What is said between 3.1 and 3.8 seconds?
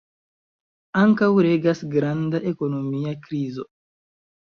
krizo.